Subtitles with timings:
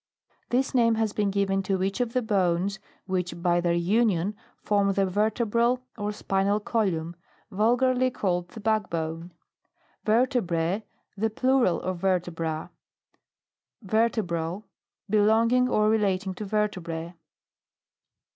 [0.49, 4.93] This name has been given to each of the bones, which, by their union, form
[4.93, 7.15] the vertebral or spinal column,
[7.51, 9.31] vulgarly called the back bone.
[10.05, 10.81] VERTEBRAE.
[11.15, 12.71] The plural of vertebra.
[13.83, 14.65] VERTEBRAL.
[15.07, 17.13] Belonging or relating to vertebrae.